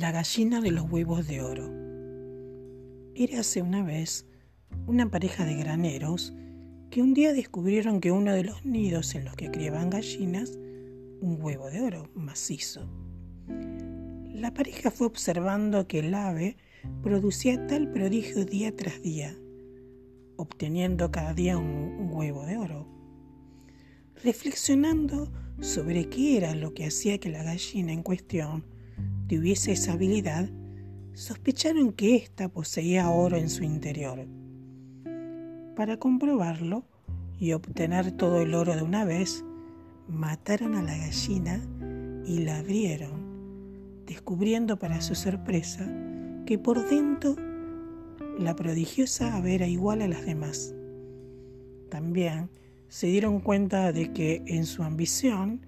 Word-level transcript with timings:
La 0.00 0.10
gallina 0.10 0.62
de 0.62 0.70
los 0.70 0.90
huevos 0.90 1.28
de 1.28 1.42
oro. 1.42 1.70
Érase 3.14 3.60
una 3.60 3.84
vez 3.84 4.26
una 4.86 5.10
pareja 5.10 5.44
de 5.44 5.54
graneros 5.54 6.32
que 6.90 7.02
un 7.02 7.12
día 7.12 7.34
descubrieron 7.34 8.00
que 8.00 8.10
uno 8.10 8.32
de 8.32 8.42
los 8.42 8.64
nidos 8.64 9.14
en 9.14 9.26
los 9.26 9.36
que 9.36 9.50
criaban 9.50 9.90
gallinas, 9.90 10.58
un 11.20 11.36
huevo 11.38 11.68
de 11.68 11.82
oro 11.82 12.08
macizo. 12.14 12.88
La 14.32 14.54
pareja 14.54 14.90
fue 14.90 15.06
observando 15.06 15.86
que 15.86 15.98
el 15.98 16.14
ave 16.14 16.56
producía 17.02 17.66
tal 17.66 17.92
prodigio 17.92 18.46
día 18.46 18.74
tras 18.74 19.02
día, 19.02 19.36
obteniendo 20.36 21.10
cada 21.10 21.34
día 21.34 21.58
un, 21.58 21.66
un 21.66 22.14
huevo 22.14 22.46
de 22.46 22.56
oro. 22.56 22.88
Reflexionando 24.24 25.30
sobre 25.60 26.08
qué 26.08 26.38
era 26.38 26.54
lo 26.54 26.72
que 26.72 26.86
hacía 26.86 27.18
que 27.18 27.28
la 27.28 27.42
gallina 27.42 27.92
en 27.92 28.02
cuestión 28.02 28.72
tuviese 29.32 29.72
esa 29.72 29.94
habilidad, 29.94 30.46
sospecharon 31.14 31.94
que 31.94 32.16
ésta 32.16 32.50
poseía 32.50 33.08
oro 33.08 33.38
en 33.38 33.48
su 33.48 33.64
interior. 33.64 34.26
Para 35.74 35.96
comprobarlo 35.96 36.84
y 37.40 37.54
obtener 37.54 38.12
todo 38.12 38.42
el 38.42 38.54
oro 38.54 38.76
de 38.76 38.82
una 38.82 39.06
vez, 39.06 39.42
mataron 40.06 40.74
a 40.74 40.82
la 40.82 40.98
gallina 40.98 41.62
y 42.26 42.40
la 42.40 42.58
abrieron, 42.58 44.04
descubriendo 44.04 44.78
para 44.78 45.00
su 45.00 45.14
sorpresa 45.14 45.90
que 46.44 46.58
por 46.58 46.86
dentro 46.90 47.34
la 48.38 48.54
prodigiosa 48.54 49.34
ave 49.38 49.54
era 49.54 49.66
igual 49.66 50.02
a 50.02 50.08
las 50.08 50.26
demás. 50.26 50.74
También 51.88 52.50
se 52.88 53.06
dieron 53.06 53.40
cuenta 53.40 53.92
de 53.92 54.12
que 54.12 54.42
en 54.46 54.66
su 54.66 54.82
ambición 54.82 55.64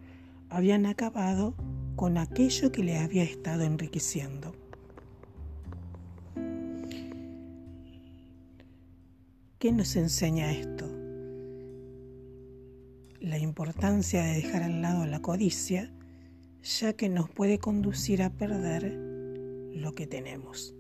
habían 0.51 0.85
acabado 0.85 1.55
con 1.97 2.19
aquello 2.19 2.73
que 2.73 2.83
le 2.83 2.99
había 2.99 3.23
estado 3.23 3.63
enriqueciendo. 3.63 4.55
¿Qué 9.59 9.73
nos 9.73 9.97
enseña 9.97 10.53
esto? 10.53 10.87
La 13.21 13.39
importancia 13.39 14.23
de 14.23 14.35
dejar 14.35 14.63
al 14.63 14.83
lado 14.83 15.07
la 15.07 15.23
codicia, 15.23 15.91
ya 16.63 16.93
que 16.93 17.09
nos 17.09 17.31
puede 17.31 17.59
conducir 17.59 18.23
a 18.23 18.31
perder 18.31 18.93
lo 19.75 19.95
que 19.95 20.07
tenemos. 20.07 20.75